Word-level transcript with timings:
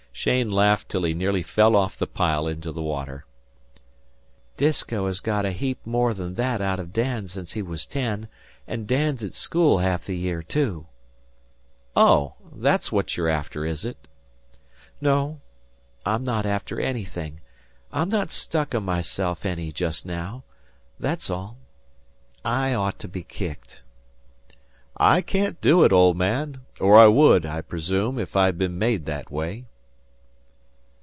Cheyne 0.13 0.51
laughed 0.51 0.89
till 0.89 1.03
he 1.03 1.15
nearly 1.15 1.41
fell 1.41 1.75
off 1.75 1.97
the 1.97 2.05
pile 2.05 2.45
into 2.45 2.71
the 2.71 2.81
water. 2.81 3.25
"Disko 4.55 5.07
has 5.07 5.19
got 5.19 5.45
a 5.45 5.51
heap 5.51 5.83
more 5.83 6.13
than 6.13 6.35
that 6.35 6.61
out 6.61 6.79
of 6.79 6.93
Dan 6.93 7.25
since 7.25 7.53
he 7.53 7.63
was 7.63 7.87
ten; 7.87 8.27
and 8.67 8.85
Dan's 8.85 9.23
at 9.23 9.33
school 9.33 9.79
half 9.79 10.05
the 10.05 10.15
year, 10.15 10.43
too." 10.43 10.85
"Oh, 11.95 12.35
that's 12.53 12.91
what 12.91 13.17
you're 13.17 13.29
after, 13.29 13.65
is 13.65 13.83
it?" 13.83 14.05
"No. 14.99 15.39
I'm 16.05 16.23
not 16.23 16.45
after 16.45 16.79
anything. 16.79 17.39
I'm 17.91 18.09
not 18.09 18.29
stuck 18.29 18.75
on 18.75 18.83
myself 18.83 19.43
any 19.43 19.71
just 19.71 20.05
now 20.05 20.43
that's 20.99 21.31
all.... 21.31 21.57
I 22.45 22.75
ought 22.75 22.99
to 22.99 23.07
be 23.07 23.23
kicked." 23.23 23.81
"I 24.97 25.21
can't 25.21 25.59
do 25.61 25.83
it, 25.83 25.93
old 25.93 26.15
man; 26.15 26.59
or 26.79 26.99
I 26.99 27.07
would, 27.07 27.43
I 27.43 27.61
presume, 27.61 28.19
if 28.19 28.35
I'd 28.35 28.57
been 28.59 28.77
made 28.77 29.05
that 29.05 29.31
way." 29.31 29.65